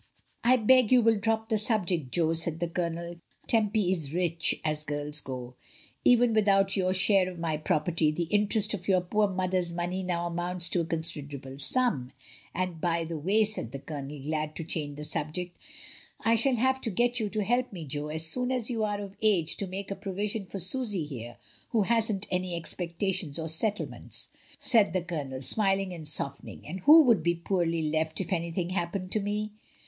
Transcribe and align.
"I 0.43 0.57
beg 0.57 0.91
you 0.91 1.03
will 1.03 1.19
drop 1.19 1.49
the 1.49 1.59
subject, 1.59 2.09
Jo/' 2.11 2.33
said 2.35 2.59
the 2.59 2.67
Colonel. 2.67 3.17
"Tempy 3.45 3.91
is 3.91 4.15
rich, 4.15 4.59
as 4.65 4.83
girls 4.83 5.21
go. 5.21 5.53
Even 6.03 6.33
with 6.33 6.47
out 6.47 6.75
your 6.75 6.91
share 6.91 7.29
of 7.29 7.37
my 7.37 7.55
property, 7.55 8.09
the 8.11 8.23
interest 8.23 8.73
of 8.73 8.87
your 8.87 9.01
poor 9.01 9.27
mother's 9.27 9.71
money 9.71 10.01
now 10.01 10.27
amoimts 10.27 10.71
to 10.71 10.81
a 10.81 10.85
consider 10.85 11.37
able 11.37 11.59
sum, 11.59 12.11
and, 12.51 12.81
by 12.81 13.03
the 13.03 13.15
way," 13.19 13.43
said 13.45 13.71
the 13.71 13.77
Colonel, 13.77 14.19
glad 14.23 14.55
to 14.55 14.63
change 14.63 14.97
the 14.97 15.03
subject, 15.03 15.55
"I 16.19 16.33
shall 16.33 16.55
have 16.55 16.81
to 16.81 16.89
get 16.89 17.19
you 17.19 17.29
to 17.29 17.43
help 17.43 17.71
me, 17.71 17.85
Jo, 17.85 18.07
as 18.07 18.25
soon 18.25 18.51
as 18.51 18.71
you 18.71 18.83
are 18.83 18.99
of 19.01 19.15
age, 19.21 19.55
to 19.57 19.67
make 19.67 19.91
a 19.91 19.95
provision 19.95 20.47
for 20.47 20.57
Susy 20.57 21.05
here, 21.05 21.37
who 21.69 21.83
hasn't 21.83 22.25
any 22.31 22.59
expecta 22.59 23.13
tions 23.13 23.37
or 23.37 23.47
settlements," 23.47 24.29
said 24.59 24.93
the 24.93 25.03
Colonel, 25.03 25.43
smiling 25.43 25.93
and 25.93 26.07
softening, 26.07 26.65
"and 26.65 26.79
who 26.79 27.03
would 27.03 27.21
be 27.21 27.35
poorly 27.35 27.83
left 27.91 28.19
if 28.19 28.33
anything 28.33 28.71
happened 28.71 29.11
to 29.11 29.19
me." 29.19 29.51